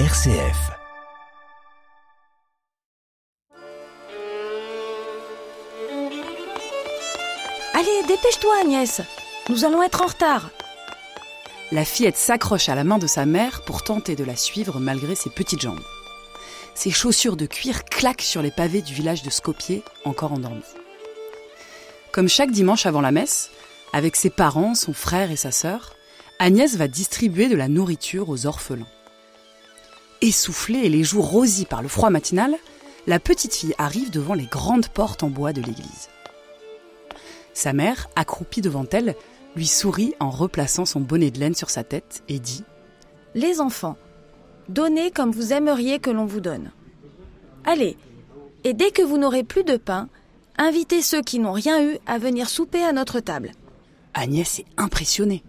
[0.00, 0.72] RCF.
[7.74, 9.02] Allez, dépêche-toi Agnès.
[9.48, 10.50] Nous allons être en retard.
[11.70, 15.14] La fillette s'accroche à la main de sa mère pour tenter de la suivre malgré
[15.14, 15.78] ses petites jambes.
[16.74, 20.64] Ses chaussures de cuir claquent sur les pavés du village de Skopje, encore endormi.
[22.10, 23.50] Comme chaque dimanche avant la messe,
[23.92, 25.94] avec ses parents, son frère et sa sœur,
[26.40, 28.88] Agnès va distribuer de la nourriture aux orphelins.
[30.24, 32.56] Essoufflée et les joues rosies par le froid matinal,
[33.06, 36.08] la petite fille arrive devant les grandes portes en bois de l'église.
[37.52, 39.16] Sa mère, accroupie devant elle,
[39.54, 42.62] lui sourit en replaçant son bonnet de laine sur sa tête et dit⁇
[43.34, 43.98] Les enfants,
[44.70, 46.70] donnez comme vous aimeriez que l'on vous donne.
[47.66, 47.98] Allez,
[48.64, 50.08] et dès que vous n'aurez plus de pain,
[50.56, 53.52] invitez ceux qui n'ont rien eu à venir souper à notre table.
[54.14, 55.44] Agnès est impressionnée.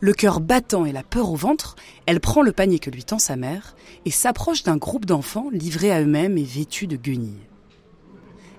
[0.00, 1.76] Le cœur battant et la peur au ventre,
[2.06, 5.92] elle prend le panier que lui tend sa mère et s'approche d'un groupe d'enfants livrés
[5.92, 7.48] à eux-mêmes et vêtus de guenilles.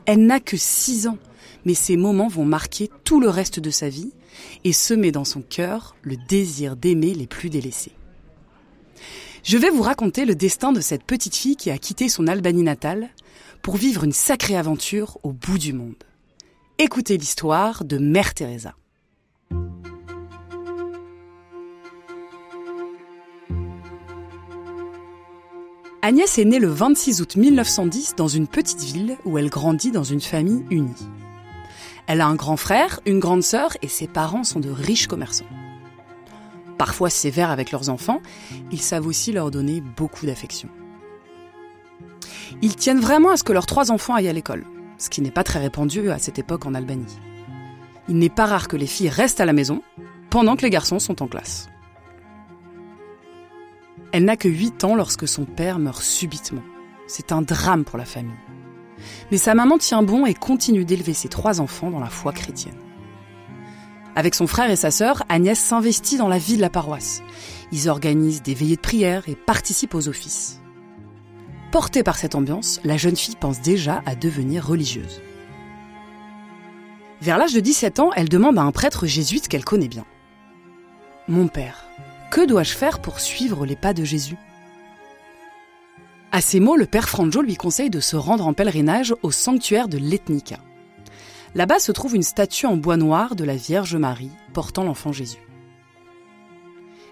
[0.05, 1.17] Elle n'a que six ans,
[1.65, 4.11] mais ces moments vont marquer tout le reste de sa vie
[4.63, 7.93] et semer dans son cœur le désir d'aimer les plus délaissés.
[9.43, 12.63] Je vais vous raconter le destin de cette petite fille qui a quitté son Albanie
[12.63, 13.09] natale
[13.61, 16.03] pour vivre une sacrée aventure au bout du monde.
[16.79, 18.73] Écoutez l'histoire de Mère Teresa.
[26.05, 30.03] Agnès est née le 26 août 1910 dans une petite ville où elle grandit dans
[30.03, 31.07] une famille unie.
[32.07, 35.45] Elle a un grand frère, une grande sœur et ses parents sont de riches commerçants.
[36.77, 38.21] Parfois sévères avec leurs enfants,
[38.69, 40.67] ils savent aussi leur donner beaucoup d'affection.
[42.61, 44.65] Ils tiennent vraiment à ce que leurs trois enfants aillent à l'école,
[44.97, 47.17] ce qui n'est pas très répandu à cette époque en Albanie.
[48.09, 49.81] Il n'est pas rare que les filles restent à la maison
[50.29, 51.69] pendant que les garçons sont en classe.
[54.13, 56.61] Elle n'a que 8 ans lorsque son père meurt subitement.
[57.07, 58.31] C'est un drame pour la famille.
[59.31, 62.77] Mais sa maman tient bon et continue d'élever ses trois enfants dans la foi chrétienne.
[64.15, 67.23] Avec son frère et sa sœur, Agnès s'investit dans la vie de la paroisse.
[67.71, 70.61] Ils organisent des veillées de prière et participent aux offices.
[71.71, 75.23] Portée par cette ambiance, la jeune fille pense déjà à devenir religieuse.
[77.19, 80.05] Vers l'âge de 17 ans, elle demande à un prêtre jésuite qu'elle connaît bien.
[81.27, 81.87] Mon père,
[82.33, 84.37] que dois-je faire pour suivre les pas de Jésus?
[86.31, 89.87] À ces mots, le père Franjo lui conseille de se rendre en pèlerinage au sanctuaire
[89.87, 90.57] de l'Ethnica.
[91.53, 95.47] Là-bas se trouve une statue en bois noir de la Vierge Marie portant l'enfant Jésus.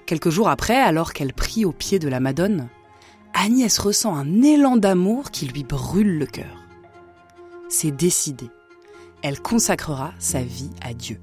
[0.07, 2.67] Quelques jours après, alors qu'elle prie au pied de la Madone,
[3.35, 6.65] Agnès ressent un élan d'amour qui lui brûle le cœur.
[7.69, 8.49] C'est décidé.
[9.21, 11.21] Elle consacrera sa vie à Dieu.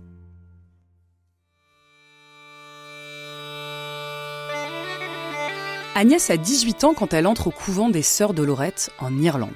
[5.99, 9.51] Agnès a 18 ans quand elle entre au couvent des Sœurs de Lorette en Irlande.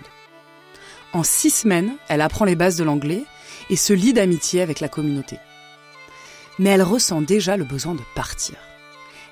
[1.13, 3.23] En six semaines, elle apprend les bases de l'anglais
[3.71, 5.39] et se lie d'amitié avec la communauté.
[6.59, 8.57] Mais elle ressent déjà le besoin de partir.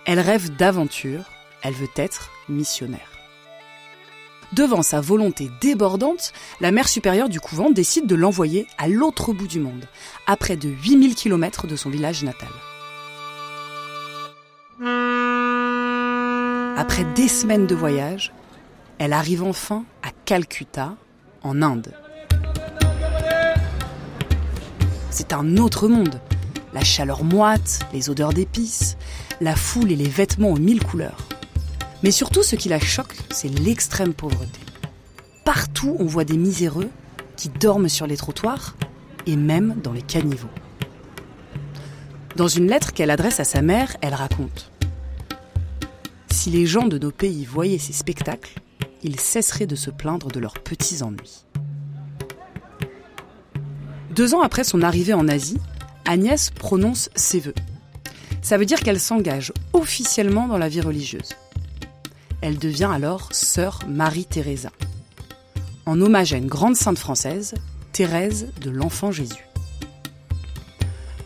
[0.06, 1.24] Elle rêve d'aventure,
[1.62, 3.10] elle veut être missionnaire.
[4.52, 9.48] Devant sa volonté débordante, la mère supérieure du couvent décide de l'envoyer à l'autre bout
[9.48, 9.86] du monde,
[10.28, 12.50] à près de 8000 km de son village natal.
[16.80, 18.32] Après des semaines de voyage,
[18.96, 20.96] elle arrive enfin à Calcutta,
[21.42, 21.92] en Inde.
[25.10, 26.22] C'est un autre monde.
[26.72, 28.96] La chaleur moite, les odeurs d'épices,
[29.42, 31.28] la foule et les vêtements aux mille couleurs.
[32.02, 34.60] Mais surtout, ce qui la choque, c'est l'extrême pauvreté.
[35.44, 36.88] Partout, on voit des miséreux
[37.36, 38.74] qui dorment sur les trottoirs
[39.26, 40.48] et même dans les caniveaux.
[42.36, 44.70] Dans une lettre qu'elle adresse à sa mère, elle raconte
[46.40, 48.62] Si les gens de nos pays voyaient ces spectacles,
[49.02, 51.44] ils cesseraient de se plaindre de leurs petits ennuis.
[54.16, 55.58] Deux ans après son arrivée en Asie,
[56.06, 57.54] Agnès prononce ses vœux.
[58.40, 61.34] Ça veut dire qu'elle s'engage officiellement dans la vie religieuse.
[62.40, 64.70] Elle devient alors sœur Marie-Thérèse,
[65.84, 67.52] en hommage à une grande sainte française,
[67.92, 69.46] Thérèse de l'Enfant Jésus.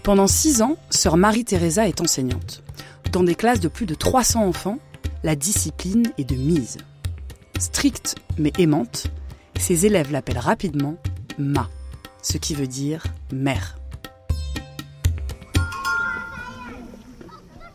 [0.03, 2.65] Pendant six ans, sœur Marie-Thérèse est enseignante.
[3.13, 4.81] Dans des classes de plus de 300 enfants,
[5.25, 6.77] la discipline est de mise.
[7.59, 9.07] Stricte mais aimante,
[9.59, 10.97] ses élèves l'appellent rapidement
[11.39, 11.69] Ma,
[12.23, 13.77] ce qui veut dire mère.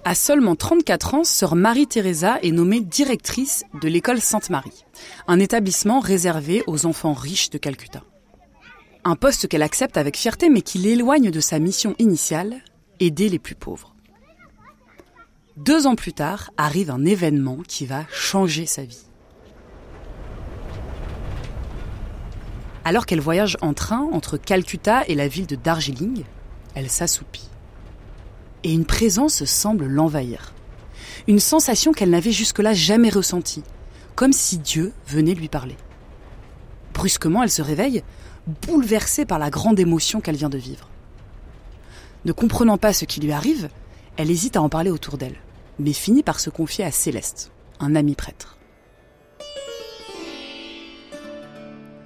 [0.06, 4.86] À seulement 34 ans, sœur Marie-Thérèse est nommée directrice de l'école Sainte-Marie,
[5.28, 8.04] un établissement réservé aux enfants riches de Calcutta.
[9.04, 12.62] Un poste qu'elle accepte avec fierté mais qui l'éloigne de sa mission initiale,
[13.00, 13.96] aider les plus pauvres.
[15.60, 19.04] Deux ans plus tard, arrive un événement qui va changer sa vie.
[22.86, 26.24] Alors qu'elle voyage en train entre Calcutta et la ville de Darjeeling,
[26.76, 27.50] elle s'assoupit.
[28.64, 30.54] Et une présence semble l'envahir.
[31.28, 33.64] Une sensation qu'elle n'avait jusque-là jamais ressentie,
[34.16, 35.76] comme si Dieu venait lui parler.
[36.94, 38.02] Brusquement, elle se réveille,
[38.66, 40.88] bouleversée par la grande émotion qu'elle vient de vivre.
[42.24, 43.68] Ne comprenant pas ce qui lui arrive,
[44.16, 45.36] elle hésite à en parler autour d'elle,
[45.80, 48.58] mais finit par se confier à Céleste, un ami prêtre.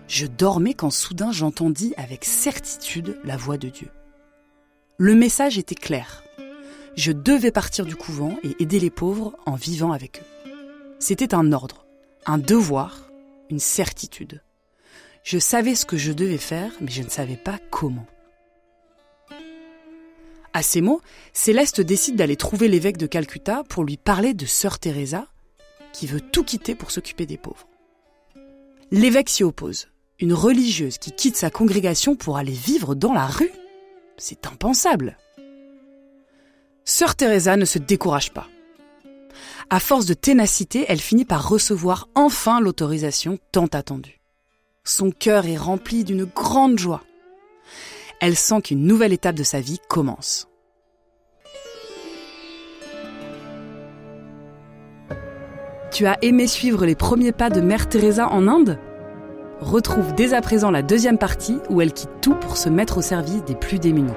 [0.08, 3.90] Je dormais quand soudain j'entendis avec certitude la voix de Dieu.
[4.98, 6.24] Le message était clair.
[6.96, 10.52] Je devais partir du couvent et aider les pauvres en vivant avec eux.
[11.00, 11.88] C'était un ordre,
[12.28, 13.10] un devoir,
[13.50, 14.44] une certitude.
[15.24, 18.06] Je savais ce que je devais faire, mais je ne savais pas comment.
[20.54, 21.02] À ces mots,
[21.34, 25.28] Céleste décide d'aller trouver l'évêque de Calcutta pour lui parler de sœur Teresa,
[25.94, 27.68] qui veut tout quitter pour s'occuper des pauvres.
[28.92, 29.88] L'évêque s'y oppose.
[30.20, 33.52] Une religieuse qui quitte sa congrégation pour aller vivre dans la rue
[34.18, 35.18] C'est impensable.
[36.86, 38.48] Sœur Teresa ne se décourage pas.
[39.72, 44.22] À force de ténacité, elle finit par recevoir enfin l'autorisation tant attendue.
[44.84, 47.04] Son cœur est rempli d'une grande joie.
[48.26, 50.48] Elle sent qu'une nouvelle étape de sa vie commence.
[55.92, 58.80] Tu as aimé suivre les premiers pas de Mère Teresa en Inde?
[59.60, 63.02] Retrouve dès à présent la deuxième partie où elle quitte tout pour se mettre au
[63.02, 64.14] service des plus démunis.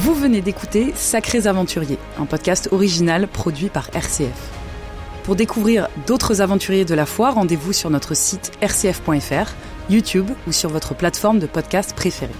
[0.00, 4.65] Vous venez d'écouter Sacrés Aventuriers, un podcast original produit par RCF.
[5.26, 9.54] Pour découvrir d'autres aventuriers de la foi, rendez-vous sur notre site rcf.fr,
[9.90, 12.30] YouTube ou sur votre plateforme de podcast préférée.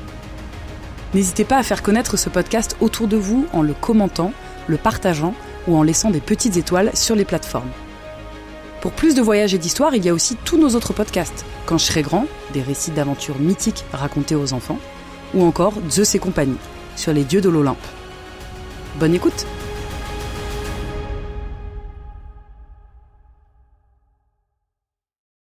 [1.12, 4.32] N'hésitez pas à faire connaître ce podcast autour de vous en le commentant,
[4.68, 5.34] le partageant
[5.66, 7.72] ou en laissant des petites étoiles sur les plateformes.
[8.80, 11.44] Pour plus de voyages et d'histoires, il y a aussi tous nos autres podcasts.
[11.66, 14.78] Quand je serai grand, des récits d'aventures mythiques racontés aux enfants,
[15.34, 16.58] ou encore Zeus et compagnie
[16.94, 17.84] sur les dieux de l'Olympe.
[19.00, 19.44] Bonne écoute